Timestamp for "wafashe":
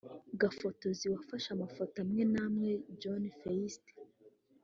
1.13-1.47